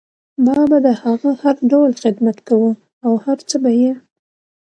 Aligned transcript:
ما 0.45 0.59
به 0.69 0.77
د 0.85 0.87
هغو 1.03 1.29
هر 1.41 1.55
ډول 1.71 1.91
خدمت 2.03 2.37
کوه 2.47 2.71
او 3.05 3.11
هر 3.25 3.37
څه 3.49 3.55
به 3.63 3.71
یې 3.81 3.91